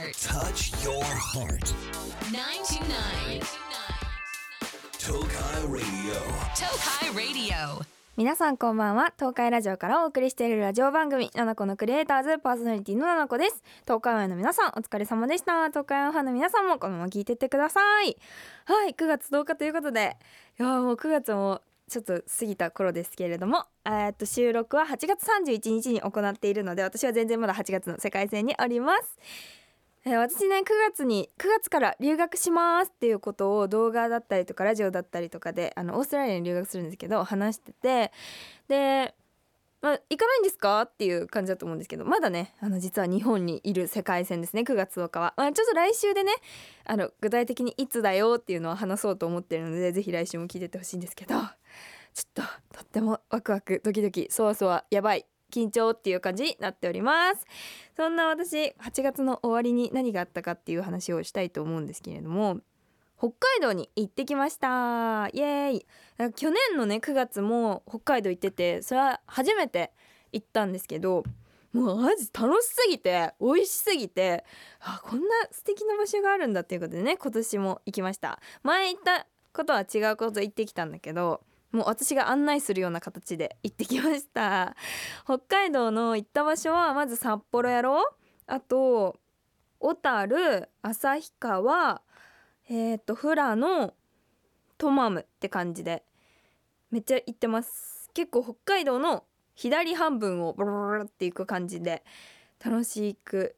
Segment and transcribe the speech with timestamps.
[0.00, 0.16] heart.
[0.16, 1.74] Touch your heart.
[2.32, 3.40] 929.
[4.98, 6.16] Tokai Radio.
[6.56, 7.84] Tokai Radio.
[8.16, 18.16] 皆さんこんばんは東海ラジオからお送りしているラジオ番組「ナナコのクリエイターズ」パーソナリティのナナコです東海オンエアの皆さんお疲れ様でした東海オンファンの皆さんもこのまま聞いてってください
[18.66, 20.16] はい9月10日ということで
[20.58, 29.59] いやーもう9月もちょっと過ぎた頃ですけれどもえーっと収録は8月31日に行っているので私は全然まだ8月の世界線におります
[30.06, 38.12] えー私ね9月に9月から留学しますっていうことを動画だったりとかラジオだったりとかであのオーストラリアに留学するんですけど話してて
[38.68, 39.14] で、
[39.82, 46.32] まあ、行かないんですかっていう感じだと思うんですけどまだねあの実は日本にいる世界線ですね9月10日は、まあ、ちょっと来週でね
[46.86, 51.46] あの具体的にいつだよっていうのを話そうと思ってるのでぜひ来週も聞いててほしいんですけどちょっ
[52.34, 52.42] と
[52.78, 55.29] とってもワクワクドキドキそわそわやばい。
[55.50, 57.46] 緊張っていう感じになっております。
[57.96, 62.60] そんな私8月の終わりに何があったかっていう話をしたいと思うんですけれども
[63.18, 65.28] 北海道に行ってきました。
[65.34, 65.86] イエーイ。
[66.34, 69.92] 去年のね9月も北海道行っててそれは初めて
[70.32, 71.24] 行ったんですけど
[71.72, 74.44] もうマジ楽しすぎて美味しすぎて
[74.80, 78.40] あこんな素敵な場所があるんだっていうことでね今年も行きました。
[78.62, 84.76] 前行ったことは違うこと行ってきたんだけどもう私が案内するような形で行ってきました。
[85.24, 88.14] 北海道の行った場所はまず札幌やろ
[88.46, 89.20] あと
[89.78, 92.02] 小樽旭川
[92.68, 93.94] えっ、と富良野
[94.78, 96.04] トマムって感じで
[96.90, 98.10] めっちゃ行ってます。
[98.14, 102.02] 結構北海道の左半分をブルルルっていく感じで
[102.64, 103.56] 楽しく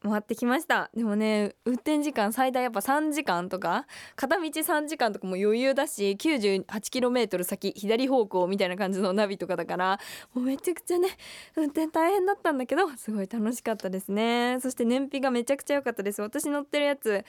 [0.00, 0.90] 回ってきました。
[0.94, 9.98] でもね運転時間最大やっぱ3時間とか片道3時間とかも余裕だし 98km 先左方向みたいな感じのナビとかだから
[10.34, 11.08] もうめちゃくちゃね
[11.56, 14.58] 運転大変だったんだけどすごい楽しかったですね。
[14.60, 16.22] そして燃費がめちゃくちゃ良かったです。
[16.22, 17.24] 私乗ってるやつ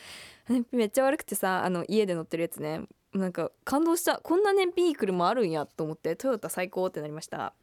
[0.47, 4.19] 燃費めっちゃ悪くてさあの家で乗ってるやつねなんか感動した。
[4.19, 7.53] こんな燃費いい車あるんやと思ってトヨタ最高ってなりました。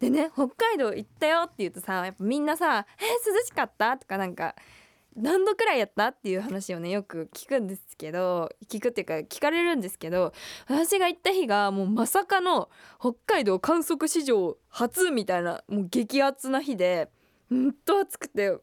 [0.00, 4.54] でね北海道行ったよって言うとさやっぱみんなさ「えー、涼しかった?」とかなんか
[5.14, 10.32] 「何度くらいやった?」っていう話をねよく聞くんですけど聞くっていうか聞かれるんですけど
[10.68, 17.10] 私が行った日がもうまさかの北海道観測史上初みたいなもう激アツな日で
[17.50, 18.56] うんと暑くて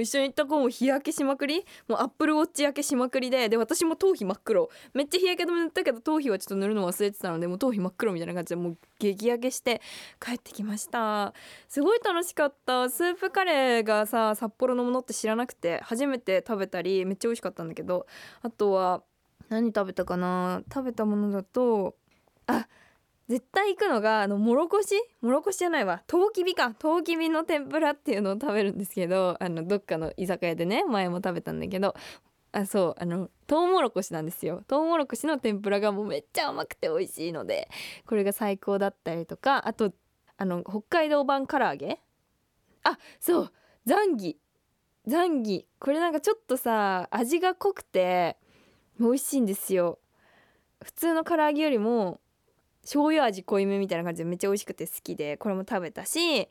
[0.00, 1.64] 一緒に行った子も日焼けしまくり？
[1.88, 4.70] もうアップルウォッチ焼けしまくりでで私も頭皮真っ黒。
[4.92, 9.80] めっちゃ日焼け止め塗ったけど頭皮はちょっと塗るの忘れてたのでもう頭皮真っ黒みたいな感じでもう激焼けして
[10.20, 11.34] 帰ってきました。
[11.68, 12.90] すごい楽しかった。
[12.90, 18.06] スープカレーがさ札幌のものって知らなくて初めて食べたりめっちゃ美味しかったんだけど。
[18.42, 19.02] あとは
[19.48, 20.62] 何食べたかな？
[20.72, 21.96] 食べたものだと
[22.46, 22.66] あっ
[23.28, 24.94] 絶対行くのがあのもろこし？
[25.22, 26.02] もろこしじゃないわ。
[26.06, 26.74] とうきびか。
[26.78, 31.94] とうきびの天ぷらっていうのを食べるんですけどあのどっかの居酒屋でね前も食べたんだけど
[32.52, 34.62] あそうあのとうもろこしなんですよ。
[34.68, 37.68] とうもろこしの天ぷらがもうめっちゃ甘くて美味しいので
[38.06, 39.92] これが最高だったりとかあと
[40.36, 42.00] あの北海道版唐揚げ？
[42.82, 43.52] あそう
[43.86, 44.36] ザンギ。
[45.06, 45.66] ザンギ。
[45.78, 48.36] これなんかちょっとさ味が濃くて
[49.00, 49.98] 美味しいんですよ。
[50.82, 52.20] 普通の唐揚げよりも
[52.84, 56.48] 醤油味濃いめみたいな感じでめっちゃ美味しくて好きでこれも食べたし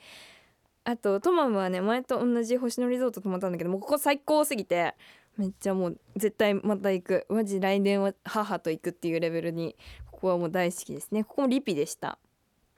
[0.84, 4.96] あとトマムはね前と同じ星野リゾート泊まったんだけどもうここ最高すぎて
[5.38, 7.26] めっちゃもう絶対また行く。
[7.28, 9.76] マジ来年は母と行くっていうレベルに
[10.12, 11.24] ここはもう大好きですね。
[11.24, 12.20] ここもリピでした。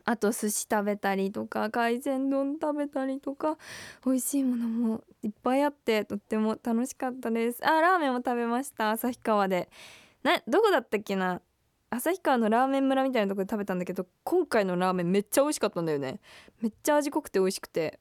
[0.05, 3.57] あと寿司食べたりとか海鮮丼食べたりとか
[4.05, 7.65] 美味しいものもいっぱいあってとっても楽しかったです。
[7.65, 8.91] あラーメンも食べました。
[8.91, 9.69] 旭川で。
[10.23, 11.41] などこだったっけな？
[11.95, 16.19] 旭川のラーメン村みたいなとこで食べたんだけど今回のラーメンめっちゃ美味しかったんだよね。
[16.61, 17.99] めっちゃ味濃くて美味しくて。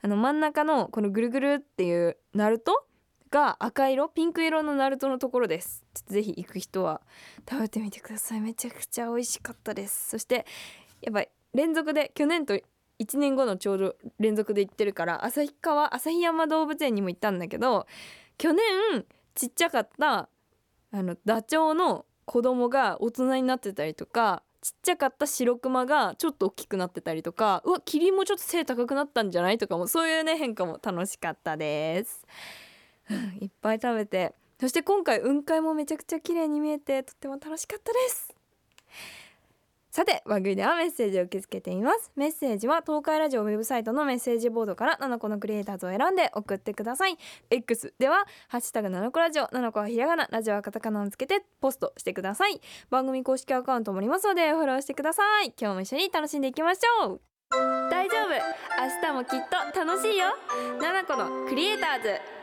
[0.00, 2.86] あの真ん中のこのぐるぐるっていうナルト
[3.30, 5.84] が赤色ピンク色のナルトのところです。
[5.94, 7.02] ちょっとぜひ行く人は
[7.48, 8.40] 食べてみてください。
[8.40, 10.10] めちゃくちゃ美味しかったです。
[10.10, 10.46] そして
[11.02, 11.24] やっぱ
[11.54, 12.54] 連続で去年と
[12.98, 17.86] 1年後のちょうど連続で行ってるから旭川旭山動物園にも行ったんだけど
[18.36, 18.62] 去年
[19.34, 20.28] ちっちゃかった
[20.90, 32.26] あのダチョウの子供が大人になってたりとかちっちゃかった白クマがちょっと大きくなってたりとかうわキリンもちょっと背高くなったんじゃないとかもそういうね変化も楽しかったです。
[33.40, 38.34] いっぱい食べてそして今回雲海もめちゃくちゃ綺麗に見えてとっても楽しかったです。
[39.98, 42.12] さて番組ではメッセージを受け付けています。
[42.14, 47.18] メッセージは東海ラジオウェブサイトのメッセージボードから7個のクリエイターズを選んで送ってください。
[47.50, 52.60] X ではハッシュタグ7個ラジオ7個はひらがなラジオはカタカナをつけてポストしてください。
[52.90, 55.52] 番組公式アカウントもありますのでフォローしてください。
[55.60, 57.20] 今日も一緒に楽しんでいきましょう。
[57.90, 58.28] 大丈夫。
[58.30, 59.40] 明日もきっ
[59.74, 60.26] と楽しいよ。
[60.80, 62.37] 7個のクリエイターズ。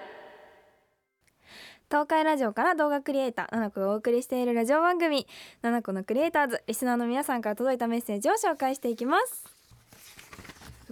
[1.90, 5.28] 東海ラジオから動画クリエイターナナコがお送りしているラジオ番組
[5.62, 9.56] ナナコのクリエイターズリスナーの皆さんから届いたメッセージを紹介していきます。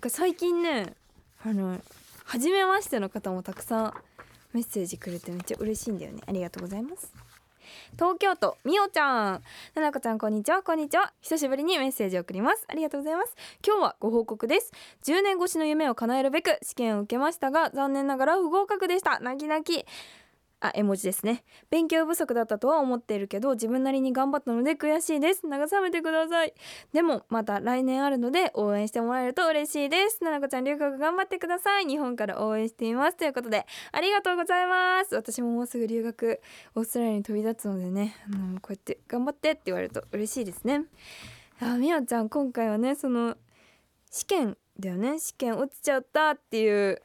[0.01, 0.93] か最近ね
[1.43, 1.79] あの
[2.25, 3.93] 初めましての方もたくさん
[4.53, 6.21] メッセージくれてめっちゃ嬉しいんだよね。
[6.27, 7.11] ありがとうございます。
[7.93, 9.41] 東京都みおちゃん
[9.73, 11.13] ななこちゃんこんにちはこんにちは。
[11.21, 12.65] 久しぶりにメッセージを送ります。
[12.67, 13.35] ありがとうございます。
[13.65, 14.71] 今日はご報告です。
[15.05, 19.19] 10年越しの夢を叶えるべく試験を受けましたが残念ながら不合格でした。
[19.19, 19.85] 泣き泣き。
[20.63, 21.43] あ絵文字ですね。
[21.69, 25.45] 勉強不足だったとは思っているけど自分なりに頑張ったので悔しいです。
[25.45, 26.53] 慰めてください。
[26.93, 30.23] でもまた来年あるので応援してもらえると嬉しいです。
[30.23, 31.85] ななこちゃん留学頑張ってください。
[31.85, 33.17] 日本から応援しています。
[33.17, 35.13] ということでありがとうございます。
[35.15, 36.39] 私ももうすぐ留学
[36.75, 40.85] オーストラリアに飛び立つのでねあのこうやって頑張ってって言われると嬉しいですね。
[41.59, 43.35] あみおちゃん今回はねその
[44.09, 45.19] 試験だよね。
[45.19, 47.01] 試験落ちちゃったっていう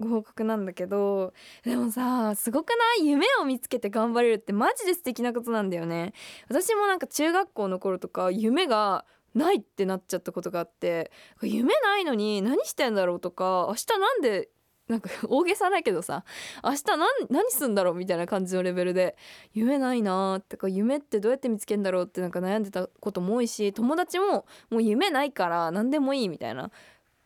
[0.00, 1.32] ご報告なんだけど
[1.64, 2.74] でもさすごくな
[3.04, 3.06] い？
[3.06, 6.12] 夢を見つけて頑張れるってマジで素敵なことなんだよね。
[6.48, 9.04] 私もなんか中学校の頃とか夢が
[9.34, 11.10] ないってなっちゃったことがあって
[11.42, 14.48] 夢ないのに何してんだろうとか明日なんで
[14.88, 16.24] なんか大げさだけどさ
[16.62, 19.16] 明日何何すんだろうみたいな感じのレベルで
[19.52, 26.70] 夢ないなーってか夢ってどうやって見つけんだろうってなんか悩んでたことも多いし友達ももう夢ないから何でもいいみたいな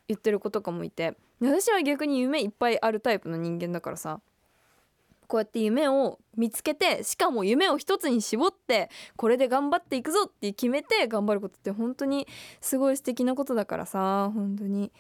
[0.07, 1.15] 言ってる子とかもいて。
[1.41, 4.21] 私は逆に夢いっぱいあるタイプの人間だからさ。
[5.29, 12.27] こうやって夢を見つけてしかも夢を一つに絞ってこれで頑張っていくぞって決めて頑張ることって本当に
[12.63, 14.31] すごい素敵なことだからさ。
[14.35, 14.91] 本当に。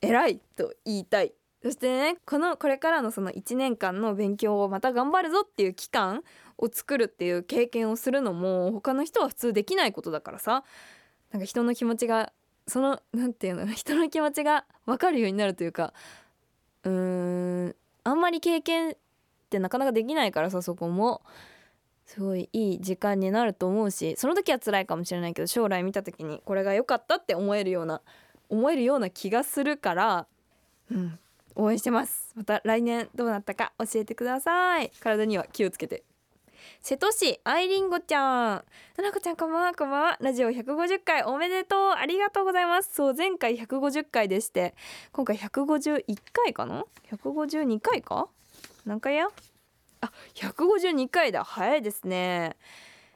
[0.00, 1.32] 偉いと言いたい。
[1.62, 6.22] そしてねこのこれからのその1年間の勉強をまた頑張るぞっていう期間
[6.58, 10.62] を作るっていう経験をするのも他の人は普通できないことだからさ。
[11.32, 12.32] なんか人の気持ちが
[12.66, 15.92] そのなんていうの 人の気持ちが分かるようになるというか
[16.84, 16.92] うー
[17.68, 18.94] んあんまり経験っ
[19.50, 21.22] てなかなかできないからさそこも。
[22.06, 28.02] すごいいい時間になると思うしその時は辛いかもしれないけど将来見た時にこれが良かったって思えるような
[28.50, 30.26] 思えるような気がするから
[30.90, 31.18] うん
[31.56, 32.32] 応援してます。
[32.34, 34.90] また来年どうなったか教えてください。
[35.00, 36.02] 体には気をつけて。
[36.80, 38.64] 瀬戸市アイリンゴちゃん。
[38.96, 41.90] ななこちゃんこんばんはこんばんはラジオ150回おめでとう。
[41.92, 42.90] ありがとうございます。
[42.94, 44.74] そう前回150回でして。
[45.12, 48.28] 今回151回かな？152回か
[48.84, 49.28] 何回や？
[50.00, 51.44] あ152回だ。
[51.44, 52.56] 早いですね。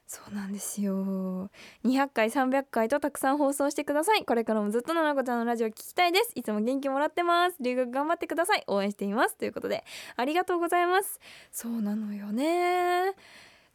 [0.08, 1.50] そうなんですよ。
[1.84, 4.24] 200回300回とたくさん放送してください。
[4.24, 6.32] これからもずっとななこちゃんのラジオ聞きたいです。
[6.34, 7.58] いつも元気もらってます。
[7.60, 8.64] 留学頑張ってください。
[8.68, 9.36] 応援しています。
[9.36, 9.84] ということで
[10.16, 11.20] ありがとうございます。
[11.52, 13.12] そうなのよね。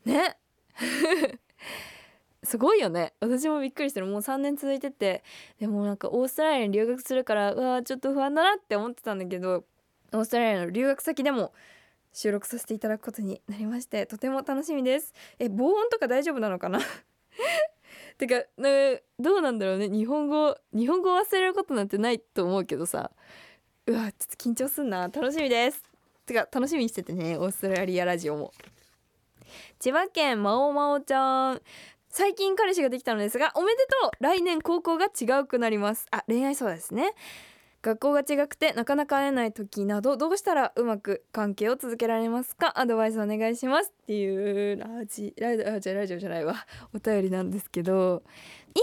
[0.05, 0.35] ね。
[2.41, 3.13] すごいよね。
[3.19, 4.07] 私もびっくりしてる。
[4.07, 5.23] もう3年続いてて。
[5.59, 9.65] でもなんかオーストラリアに留学するからうわちょっと不安だなって思ってたんだけど
[10.11, 11.53] オーストラリアの留学先でも
[12.13, 15.13] 収録させていただくことになりましてとても楽しみです。
[15.39, 16.79] え防音とか大丈夫なのかな？
[18.17, 19.89] てか、ね、どうなんだろうね。
[19.89, 23.11] 日本語日本語を忘れることなんてないと思うけどさ。
[23.85, 25.09] うわちょっと緊張すんな。
[25.09, 25.83] 楽しみです。
[26.25, 28.53] てか楽しみにしててねオーストラリアラジオも。
[29.79, 31.61] 千葉県まおまおちゃん。
[32.09, 34.11] 最近彼氏ができたのですがおめでとう。
[34.19, 36.05] 来年高校が違うくなります。
[36.11, 37.13] あ恋愛そうですね。
[37.83, 42.79] 学校が違くてなかなか会えない時などどうしたらうまく関係を続けられますか？
[42.79, 43.91] アドバイスお願いします。
[44.03, 46.55] っていうラジラジラジオじゃないわ。
[46.95, 48.23] お便りなんですけど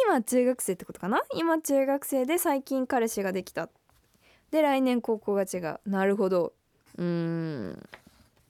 [0.07, 1.23] 今中学生ってことかな？
[1.35, 3.71] 今中学生で最近彼氏ができた。
[4.51, 5.81] で来年高校が違う。
[5.87, 6.53] なるほど。
[6.99, 7.83] うん。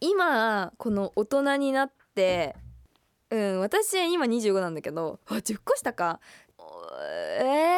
[0.00, 2.56] 今この大人になって
[3.30, 6.18] うん私今25なんだけどあ10個下か。
[7.02, 7.69] えー、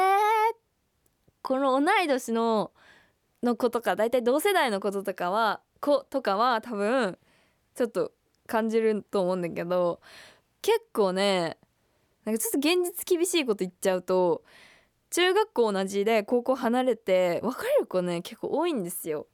[1.43, 2.73] この同い年の
[3.43, 7.19] の子とか大体同世代のこととかは子とかは多分
[7.75, 8.13] ちょっと
[8.47, 10.01] 感じると思うんだけど
[10.61, 11.59] 結構ね
[12.25, 14.45] なんかちょっと現実厳しいこと言っちゃうと
[15.11, 19.27] 中学校同じで高校離れて別れる子ね結構多いんですよ。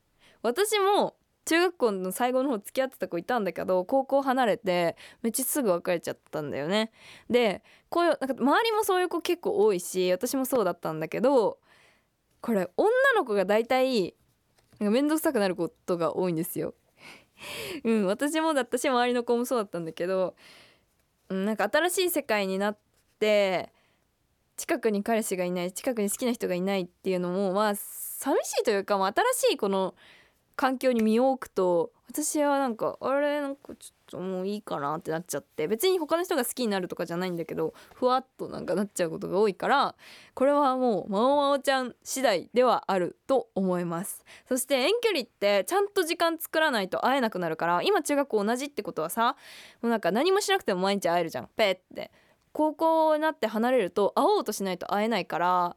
[0.43, 6.91] 私も中学校の最後の方付き合ってた子いたんだけど高校離れてめっちゃすぐ別れちゃったんだよね。
[7.31, 11.59] でこういうなんか周りもそういう子結構多いし私もそうだったんだけど
[12.41, 14.15] これ女の子が大体
[14.79, 16.75] なんか面倒くさくなることが多いんですよ。
[17.85, 20.35] うん私もだったし周りの子もそうだったんだけど、
[21.29, 22.79] うん、なんか新しい世界になっ
[23.19, 23.73] て
[24.57, 29.95] 近くに彼氏がいない近くに好きな人がいないっていうのもまあ寂しいというか、まあ、新しいこの
[30.59, 39.95] 環境に身を置くと私はなんかあれなんかちょっともういいかなってなっちゃって別に他の人が好きになるとかじゃないんだけどふわっとなんかなっちゃうことが多いから
[40.35, 44.25] これはもうまおまおちゃん次第ではあると思います。
[44.49, 49.37] そして遠距離ってちゃんと時間作らないと会えなくなるから今中学校同じってことはさ
[49.81, 51.49] もうなんか何もしなくても毎日会えるじゃん。
[51.57, 52.11] ペって。
[52.53, 55.77] 高校になって離れると会おうとしないと会えないから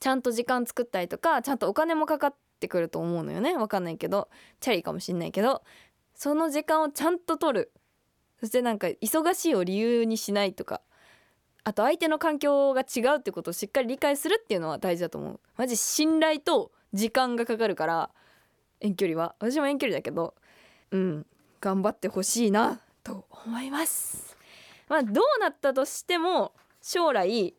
[0.00, 3.56] ちゃんと時間作ったりとかちゃんとお金もかかってってくると思うのよね。
[3.56, 4.28] わかんないけど。
[4.60, 5.62] チャリかもしんないけど。
[6.14, 7.72] その時間をちゃんと取る。
[8.40, 10.80] そしてなんか忙しいを理由にしないとか。
[11.64, 15.40] あと相手の環境が違うってことをしっかり理解するっていうのは大事だと思う。
[15.56, 18.10] マジ信頼と時間がかかるから。
[18.80, 19.34] 遠距離は。
[19.38, 20.34] 私も遠距離だけど。
[20.90, 21.26] うん。
[21.60, 22.80] 頑張ってほしいな。
[23.02, 24.36] と思います。
[24.88, 27.54] まあどうなったとしても将来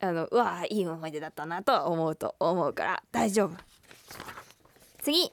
[0.00, 3.02] あのうわいい思い出だったなとは思うと思うから。
[3.10, 3.67] 大丈夫。
[5.02, 5.32] 次。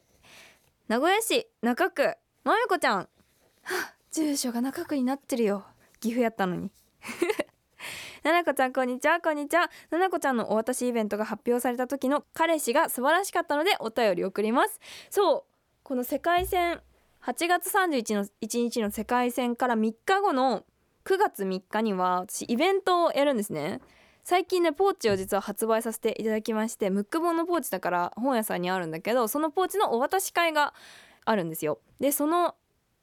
[0.87, 2.15] 名古屋市中区。
[2.43, 3.07] まゆこちゃん、は
[3.63, 5.65] あ、住所が中区になってるよ。
[5.99, 6.71] 岐阜やったのに。
[8.23, 9.19] ななこちゃんこんにちは。
[9.19, 9.69] こんにちは。
[9.89, 14.79] ななこちゃんのお渡しイベントが発表された時の彼氏が素晴らしかったのでお便り送ります。
[15.09, 15.43] そう。
[15.83, 16.81] この世界戦
[17.21, 20.63] 8月31の1日の世界戦から3日後の
[21.05, 23.81] 9月3日には私イベントをやるんですね
[24.27, 30.73] 最近ねポーチを実は発売させていただきましてムック本のポーチだから本屋さんにあるんだけどそのポーチのお渡し会が
[31.25, 31.79] あるんですよ。
[31.99, 32.55] でその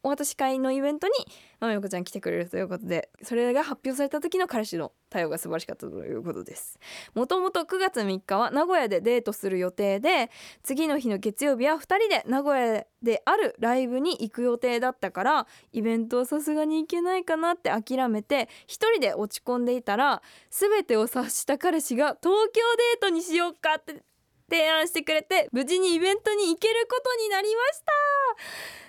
[0.03, 1.13] お渡し会のイベントに
[1.61, 6.79] まめこちゃん来てくれるということでそれが発表された時の彼氏の対応が素晴らしかったということです。
[7.15, 10.31] もともと9月3日は名古屋でデートする予定で
[10.63, 22.61] 次の日の月曜日は2人で名古屋であるライブに行く予定だったからイベントはさすがに行けないかなって諦めて一人で落ち込んでいたら全てを察した彼氏が東京
[22.95, 24.03] デートにしようかって
[24.51, 28.82] 提案してくれて無事にイベントに行けることになりました。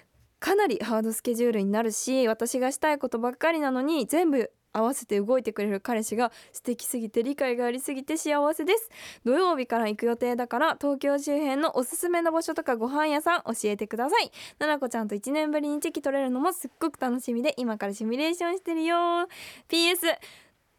[0.43, 8.89] かなりハードスケジュールになるし私がしたいことばっかりなのに全部合わせて動いてくれる彼氏が素敵すぎて理解がありすぎて幸せです。
[9.23, 14.31] 土曜日から行く予定だから東京周辺のおすすめの場所とかご飯屋さん教えてください。
[14.59, 18.97] ななこちゃんと1年ぶりにチェキ取れるのもすっごく楽しみで今からシミュレーションしてるよ。
[19.69, 20.17] PS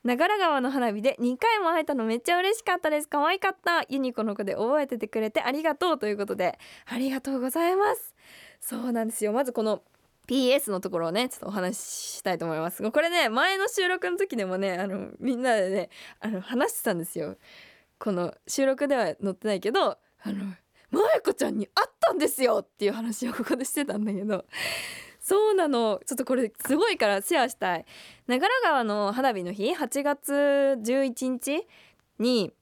[0.04, 3.08] 長良川の花火で2回も会えたのめっちゃ嬉しかったです。
[3.08, 3.86] 可愛かった。
[3.88, 8.14] ユニコの子で覚えててくれてありがとうということでありがとうございます。
[8.66, 9.32] そうなんですよ。
[9.34, 9.82] まずこの
[10.26, 11.80] PS のところをねちょっとお話し
[12.16, 12.90] したいと思います。
[12.90, 17.36] これね前の収録の時でもねあのみんなでねあの話してたんですよ。
[17.98, 20.46] この収録では載ってないけどあの
[20.90, 24.46] まやこちゃんに会ったんですよっていう話をここでしてたんだけど。
[25.20, 26.00] そうなの。
[26.06, 27.84] ちょっとこれすごいからシェアしたい。
[28.26, 30.32] 長良川の花火の日8月
[30.82, 31.66] 11日
[32.18, 32.52] に、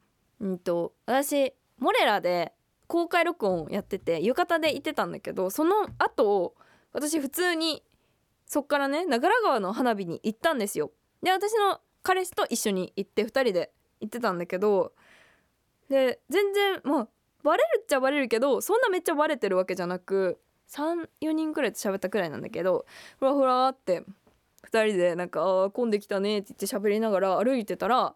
[0.41, 2.53] うんと、私モレラで
[2.93, 6.55] 公開録音をやってて浴衣で行ってたんだけどその後
[6.93, 7.83] 私普通に
[8.45, 10.91] そっからね長良川の花火に行ったんですよ。
[11.23, 14.93] で私の彼氏と一緒に行って2人で行ってたんだけど
[15.89, 17.09] で全然まあ
[17.43, 22.85] バレるっちゃバレるけどそんなめっちゃバレてるわけじゃなく34人くらいと喋ったくらいなんだけど
[23.19, 24.05] ふらふらって
[24.71, 28.15] 2人でなんか「あ混んできたね」って言って喋りながら歩いてたら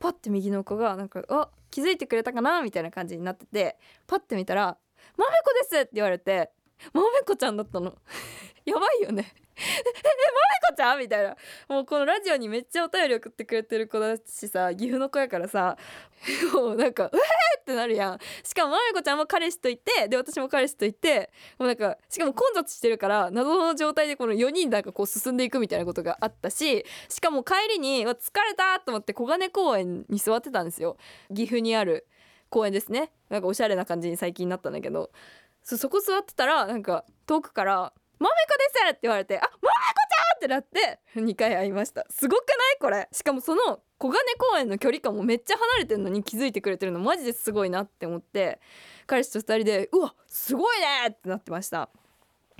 [0.00, 3.76] パッて右の子がなんか「あ気づいてくれたかな?」みたいな感じになってて
[4.08, 4.76] パッて見たら
[5.16, 6.50] 「まめこです!」って言われて
[6.92, 7.96] まめこちゃんだったの。
[8.64, 9.32] やばいよね。
[9.56, 9.92] えまめ
[10.70, 10.98] こちゃん？
[10.98, 11.36] みたいな。
[11.68, 15.76] もうこのラジオにめっちゃお便り送ってくれてる子だしさ岐阜の子やからさ。
[16.52, 18.18] もうなんか「うえー!」ってなるやん。
[18.44, 28.12] しかもまめこちゃんも彼氏といてで私も彼氏といてもうなんかしかも混雑してるから謎の状態でこの4人なんかこう進んでいくみたいなことがあったししかも帰りに疲
[28.44, 30.96] れたと思って小金公園に座ってたんですよ。
[31.34, 32.06] 岐阜にある
[32.50, 33.12] 公園ですね。
[33.28, 35.10] なんかおしゃれな感じに最近なったんだけど。
[35.62, 42.04] そそこ座ってたらなんか遠くから「まめこです!」って言われて「あまめこちゃん!」ってなって2回会いました。
[42.10, 42.78] すごくない？
[42.80, 43.08] これ。
[43.12, 48.58] しかもその小金公園の距離感もめっちゃ離れてるのに気づいてくれてるのマジですごいなって思って
[49.06, 51.90] 彼氏と2人で「うわすごいね!」ってなってました。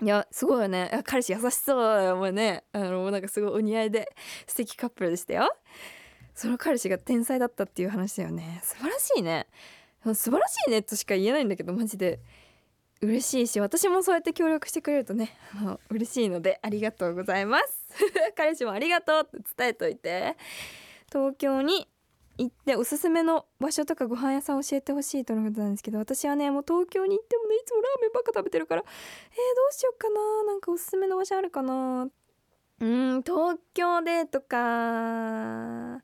[0.03, 1.03] いやすごいよね。
[1.05, 2.65] 彼氏優しそうだよもうね。
[2.73, 4.11] あのなんかすごいお似合いで
[4.47, 5.55] 素敵カップルでしたよ。
[6.35, 8.61] その彼氏が天才だったっていう話だよね。
[8.63, 9.47] 素晴らしいね。
[10.03, 12.21] 素晴らしいねとしか言えないんだけどマジで。
[13.03, 17.89] 嬉しいし私もそうやって協力してくれるとねあの嬉しいのでありがとうございます。
[18.37, 20.37] 彼氏もありがとうって伝えといて。
[21.13, 21.89] 東京に
[22.39, 28.93] 行っておすすめの場所とかご飯屋さん教えてほしいとのことなんですけど私はねもう東京に行ってもねいつもラーメンばっか食べてるからえー、ど
[29.71, 30.45] うしようかな。
[30.45, 32.09] なんかおすすめの場所あるかな。
[32.81, 34.57] うん東京でとか。
[34.57, 36.01] あ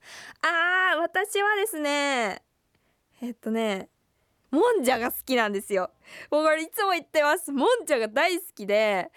[0.95, 2.43] ー私はですね
[3.23, 3.89] えっとね
[4.57, 5.91] もんじゃが好きなんですよ。
[6.31, 7.53] もうこれいつも言ってます。
[7.53, 9.11] もんじゃが大好きで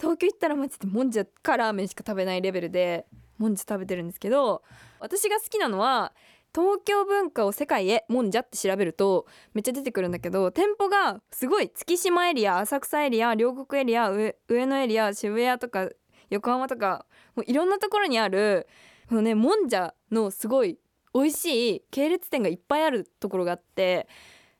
[0.00, 3.06] 東京行ったらマジでもんじゃかラーメンしか食べないレベルで
[3.38, 4.62] もんじゃ食べてるんですけど
[5.00, 6.12] 私が好きなのは
[6.54, 15.88] 東京文化を世界へもんじゃって調べるとめっちゃ出てくるんだけど店舗がすごい月島エリア浅草エリア両国エリア上上野エリア渋谷とか
[16.30, 18.68] 横浜とかもういろんなところにある
[19.08, 20.78] このねもんじゃのすごい
[21.14, 24.08] 美味しい系列店がいっぱいあるところがあって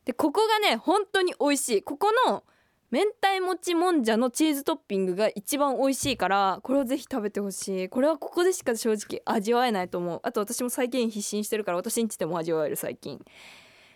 [0.05, 1.81] でここがね本当に美味しい。
[1.81, 2.43] ここの
[2.91, 7.89] 明太もちもんじゃのチーズトッピングが一番美味しいからこれをぜひ食べてほしい。
[7.89, 10.19] これはここでしか正直味わえないと思う。
[10.23, 13.19] あと私も最近必死にしてるから私んちでも味わえる最近。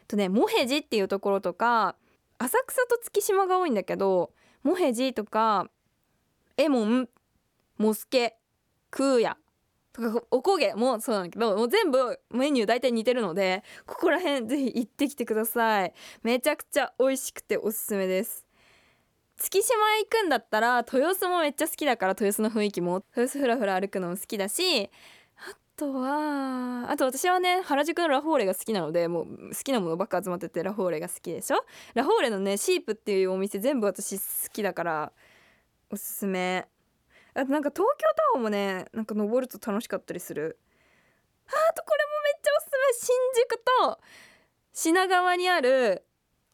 [0.08, 1.96] とねモヘジっていうところとか
[2.40, 4.32] 浅草と月島が多いんだけど
[4.64, 5.70] モヘジとか
[6.58, 7.08] エモン
[7.78, 8.36] モスケ
[8.90, 9.38] クーヤ。
[9.92, 15.94] とかおこげもそうなんだけどもう全部メニュー大体似てるのでここら辺ぜひ行ってきてください。
[16.24, 18.46] めちゃくちゃ美味しくておすすめです。
[19.38, 23.04] 月島へ行くんだったら豊洲もめっちゃ好きだから豊洲の雰囲気も。
[23.16, 24.90] 豊洲ふらふら歩くのも好きだしあ
[25.76, 31.64] とはあと私はね原宿のラフォーレが好きなのでもう好きなものばっか集まっててラフォーレが好きでしょ？
[31.94, 35.12] ラフォーレのねシープっていうお店全部私好きだから
[35.90, 36.68] おすすめ。
[37.40, 40.60] あとなんか東京タワーもねなんか登ると楽しかったりする。
[41.48, 43.16] あとこれもめっちゃおすすめ。
[43.16, 44.00] 新宿と
[44.74, 46.06] 品川にある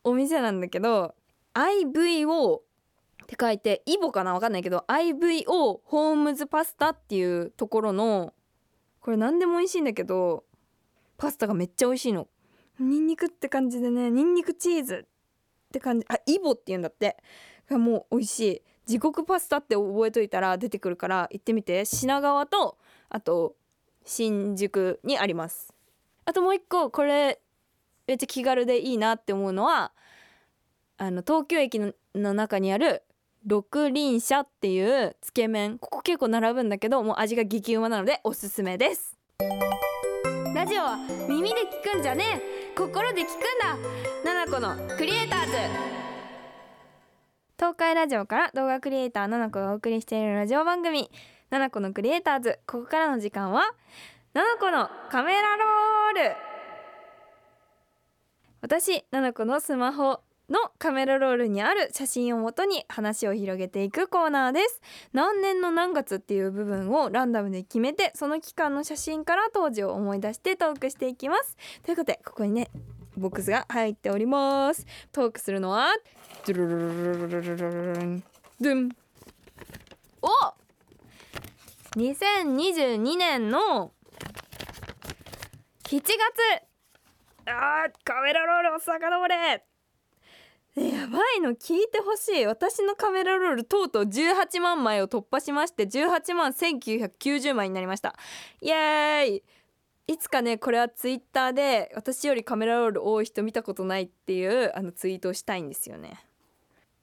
[0.03, 1.15] お店なんだけど
[1.53, 2.61] IVO っ
[3.27, 4.33] て書いてイボかな？
[4.33, 8.33] わかんないけど IVO ホームズパスタっていうところの
[9.01, 10.43] これ何でも美味しいんだけど
[11.17, 12.27] パスタがめっちゃ美味しいの。
[12.79, 17.17] ニンニクって感じでねニンニクチーズって感じあイボって言うんだって。
[17.71, 18.61] もう美味しい。
[18.85, 21.85] 地獄パスタって覚えといたら出てくるから行ってみて。
[21.85, 22.77] 品川と
[23.09, 23.55] あと
[24.03, 25.73] 新宿にあります。
[26.25, 27.39] あともう一個これ
[28.07, 29.91] めっちゃ気軽でいいなって思うのは
[30.97, 31.93] あの東京駅の
[32.33, 33.03] 中にある
[33.45, 35.77] 六輪車っていうつけ麺。
[35.77, 39.17] ここ結構並ぶんだけどもう味が激うまなのでおすすめです。
[40.53, 42.75] ラジオは耳で聞くんじゃねえ。
[42.75, 43.77] 心で聞くんだ。
[44.23, 46.04] ナナコのクリエイターズ。
[47.57, 51.09] 東海ラジオから動画クリエイターナナコがお送りしているラジオ番組
[51.49, 52.59] ナナコのクリエイターズ。
[52.67, 53.63] ここからの時間は
[54.33, 56.35] ナナコのカメラロール。
[58.59, 64.81] 私ナナコのスマホのカメラロールにある写真をもとに話を広げていくコーナーです。
[65.13, 71.55] 何年の何月っていう部分をランダムで決めてその期間の写真から当時を思い出してトークしていきます。
[71.83, 72.69] ということでここにね
[73.17, 74.85] ボックスが入っております。
[75.11, 75.89] トークするのは
[76.45, 78.23] ドゥルルルルルル
[78.61, 78.89] ルン
[80.21, 80.29] お
[81.97, 83.91] 2022年の
[85.83, 86.13] 7月
[87.45, 89.63] あーカメラロールをさかのぼれ
[90.75, 98.15] やばいの聞いてほしい私のカメラロールとうとう18万枚を突破しまして18万1990枚になりました
[98.61, 99.43] イエーイ
[100.07, 106.23] いつかねこれはツイッターで私よりカメラロール多い人見たことないっていうあのツイートをしたいんですよね。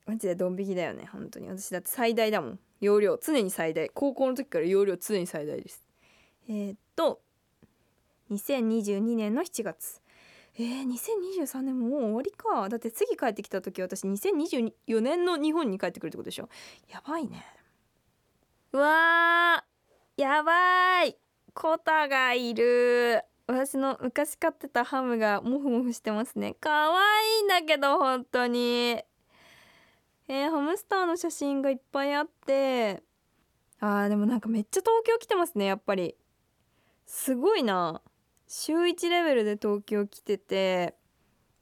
[0.06, 1.48] マジでドン引きだよね本当に。
[1.48, 2.58] 私だって最大だもん。
[2.80, 3.88] 容量常に最大。
[3.90, 5.82] 高校の時から容量常に最大です。
[6.48, 7.20] えー、っと
[8.30, 10.00] 2022年の7月
[10.58, 12.68] えー、2023年もう終わりか。
[12.68, 16.48] だって次帰ってきた時私2024年の日本に帰ってくるってことでしょ。
[16.90, 17.44] やばいね。
[18.72, 21.16] うわーやばい。
[21.54, 23.22] コタがいる。
[23.46, 26.56] 私の昔飼ってたハムがモフモフしてますね。
[26.60, 29.02] 可愛いんだけど本当に。
[30.28, 33.02] えー、ハムスターの写真がいっぱいあって。
[33.80, 36.16] あーでもなんかめっちゃ東京来てますねやっぱり。
[37.06, 38.00] すごいな。
[38.54, 40.94] 週1レベルで東京来てて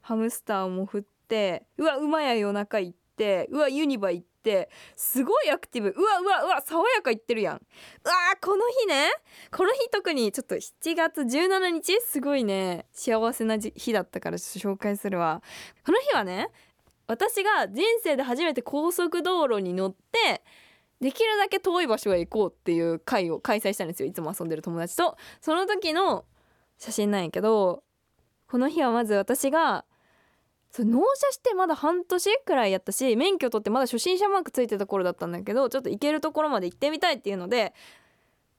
[0.00, 5.94] ハムスターも振ってうわ馬や夜中行ってうわユニバ行っってすごいアクティブ。
[5.96, 7.56] うわうわうわ爽やか行ってるやん。
[7.56, 9.10] うわーこの日ね。
[9.52, 12.86] この日特にちょっと7月17日すごいね。
[12.92, 15.42] 幸せな日だったからちょっと紹介するわ。
[15.84, 16.48] この日はね
[17.06, 20.42] 私が人生で初めて高速道路に乗って
[21.00, 24.08] できるだけ遠い場所へ行こうっていう会を開催したんですよ。
[24.08, 25.16] いつも遊んでる友達と。
[25.40, 26.24] その時の
[26.78, 27.82] 写真なんやけど
[28.48, 29.84] この日はまず私が
[30.70, 37.74] そう納車してまだ半年くらいやったし免許取ってまだ初心者マークついてた頃だったんだけどちょっと行けるところまで行ってみたいっていうので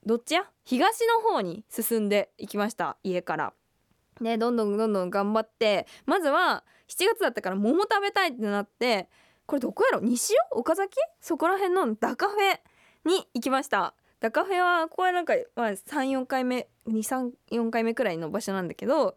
[0.06, 0.46] どっちや？
[0.66, 3.54] 東の方に進んでいきました家から。
[4.20, 9.10] でどんどんどんどん頑張ってまずは7月だったから桃食べたいってなって
[9.46, 10.02] これどこやろ？
[10.02, 10.60] 西尾？
[10.60, 10.98] 岡崎？
[11.22, 12.60] そこら辺のダカフェ
[13.10, 13.94] に行きました。
[14.20, 19.16] ダカフェはこれなんか、まあ、34回目234回目くらいの場所なんだけど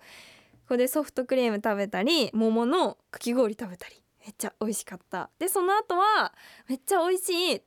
[0.69, 5.31] こでソフトクリーム食べたり桃のかき氷食べたりめっちゃ美味しかった。
[5.39, 6.33] でその後は
[6.69, 7.63] めっちゃ美味しい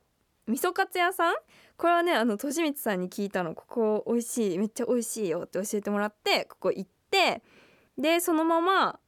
[0.48, 1.34] 味噌カツ屋さん？
[1.76, 3.54] これはねあのとしみつさんに聞いたの。
[3.54, 7.42] ここ美味しいめっちゃ美味しいよって教えてもらってここ行って
[7.96, 8.98] でそのまま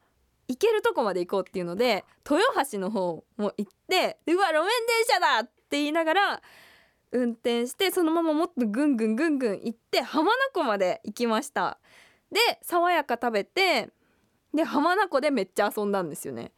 [0.46, 4.68] 行けるとこまで行こうっていうので豊橋の方も行ってうわ路面電
[5.08, 6.42] 車だって言いながら
[7.12, 11.78] 運転してそのままもっとぐんぐんぐんぐん行って浜名湖まで行きました。
[12.30, 13.90] で爽やか食べて
[14.54, 16.52] で浜名湖でめっちゃ遊んだんですよね。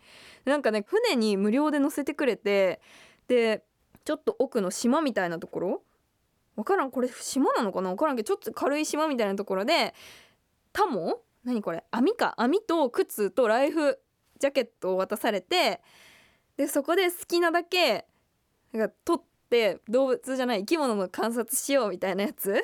[0.45, 2.81] なんかね船に無料で乗せてくれて
[3.29, 3.65] で
[4.05, 5.83] ちょっと奥の島みたいなところ
[6.57, 7.91] わからんこれ島なのかな？
[7.91, 9.95] わからんけどちょっと軽い島みたいなところで
[10.73, 11.21] タモ？
[11.45, 11.85] 何これ？
[11.91, 12.35] 網か？
[12.37, 13.99] 網と靴とライフ
[14.39, 15.81] ジャケットを渡されて
[16.57, 18.07] でそこで好きなだけ
[18.73, 22.63] なんか撮って動物じゃない生き物の観察しようみたいなやつ。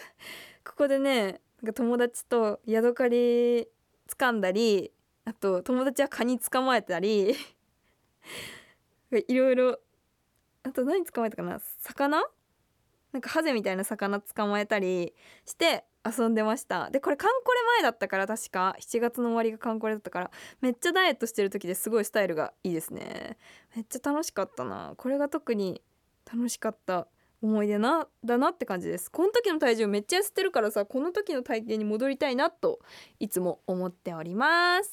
[0.66, 3.66] ここでねなんか友達とヤドカリ
[4.08, 4.92] 掴んだり
[5.24, 7.34] あと友達はカニ捕まえたり
[9.10, 9.78] いろいろ
[10.62, 12.22] あと何捕まえたかな魚？
[13.12, 15.14] なんかハゼみたいな魚捕まえたり
[15.46, 16.90] して遊んでました。
[16.90, 23.38] でこれカンコレ前だったから確か7月の終わりがカンコレだったからめっちゃダイエットしてる時ですごいスタイルがいいですね。
[23.74, 24.94] めっちゃ楽しかったな。
[24.96, 25.82] これが特に
[26.30, 27.08] 楽しかった
[27.40, 29.10] 思い出なだなって感じです。
[29.10, 32.80] この時の体重めっちゃ痩せてるからさこの時の体型に戻りたいなと
[33.20, 34.90] いつも思っております。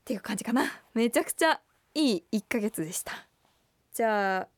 [0.00, 0.64] っていう感じかな。
[0.94, 1.60] めちゃくちゃ
[1.94, 3.26] いい1ヶ月でした。
[3.92, 4.48] じゃあ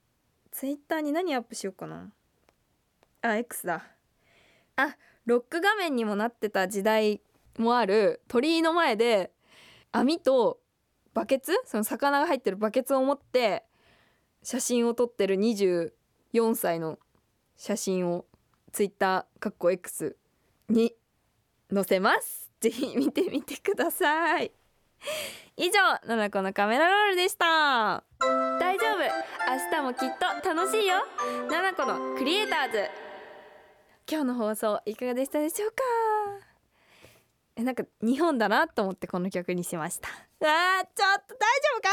[0.51, 2.11] ツイッターに何アップしようかな。
[3.23, 3.85] あ X だ。
[4.77, 7.21] あロック画面にもなってた時代
[7.59, 9.33] もある鳥居の前で
[9.91, 10.61] 網と
[11.14, 11.53] バケツ？
[11.64, 13.64] その魚が入ってるバケツを持って
[14.43, 15.37] 写真を撮ってる
[16.33, 16.99] 4歳の
[17.57, 18.27] 写真を
[18.73, 20.17] ツイッターかっこ X
[20.69, 20.95] に
[21.73, 22.51] 載せます。
[22.61, 24.53] ぜひ見てみてください。
[25.57, 28.05] 以上ナナコのカメラロールでした。
[28.21, 28.99] 大丈夫。
[28.99, 30.97] 明日もきっと楽しいよ。
[31.51, 32.88] ナナコのクリエイターズ。
[34.11, 35.83] 今日の放送いかがでしたでしょうか？
[37.57, 40.09] えなんか日本だなと思ってこの曲にしました。
[40.40, 41.88] あーちょっと大丈夫か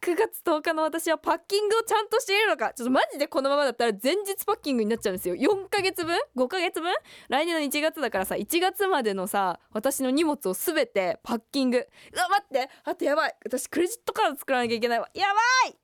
[0.00, 2.72] ？9月10日の私はパッキングをちゃんとしているのか？
[2.72, 5.34] ちょっとマジでこのままだったら前日パッキングになっちゃうんですよ。
[5.34, 6.92] 4ヶ月分？5ヶ月分？
[7.28, 11.78] 来年の1月だからさ1月までのさ私の荷物を全てパッキング。
[11.78, 12.70] うわ待って！
[12.84, 13.36] あとやばい！
[13.44, 15.08] 私クレジットカード作らなきゃいけないわ。
[15.14, 15.76] やばい！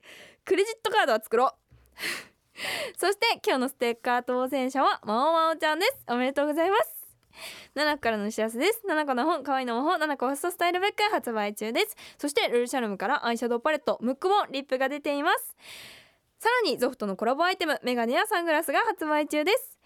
[0.45, 1.51] クレジットカードは作ろう。
[2.97, 5.97] そして今日のステッカー当選者はまおまおちゃんです。
[6.07, 6.94] おめでとうございます。
[7.75, 8.81] 7個からのお知らせです。
[8.89, 10.03] 7個の本可愛いの魔法。
[10.03, 11.95] 7個ファストスタイルブック発売中です。
[12.17, 15.55] そしてルルシャルムからアイシャドウパレットムックボンリップが出ています。
[16.39, 19.79] さらにゾフトのコラボアイテムメガネやサングラスが発売中です。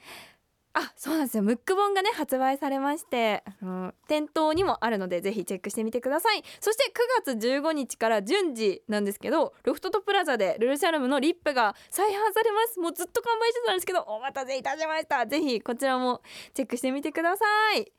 [0.73, 1.43] あそうなんですよ。
[1.43, 6.43] ムック本がね発売されましてあの店頭にもあるのでぜひチェックしてみてください。
[6.59, 6.91] そして
[7.25, 12.79] 9月15日から順次なんですけどロフトとプラザでルルシャルムのリップが再販されます。
[12.79, 15.25] もうずっと完売してたんですけどお待たせいたしました。
[15.25, 16.21] ぜひこちらも
[16.53, 17.91] チェックしてみてください。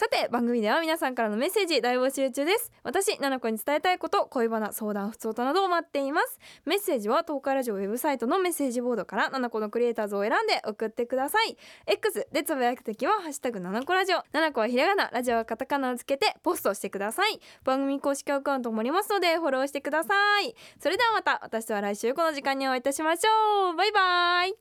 [0.00, 2.72] さて番組では皆さんからのメッセージ大募集中です。
[2.82, 6.38] 私ナナコに伝えたいこと恋バナ相談不通となどを待っています。
[6.64, 11.58] メッセージは東海ラジオウェブサイトのメッセージボードからナナコのクリエイターズを選んで送ってください。
[11.86, 14.22] X でつぶやくときはハッシュタグナナコラジオ。
[14.32, 17.38] ナナコはひらがなラジオはカタカナをつけてポストしてください。
[17.64, 20.54] 番組公式アカウントもありますのでフォローしてください。
[20.80, 23.76] それではまた私とは来週この時間にお会いいたしましょう。
[23.76, 24.60] バイバイ。